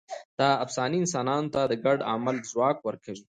دا 0.39 0.49
افسانې 0.65 0.97
انسانانو 1.01 1.51
ته 1.53 1.61
د 1.67 1.73
ګډ 1.85 1.99
عمل 2.11 2.35
ځواک 2.51 2.77
ورکوي. 2.87 3.23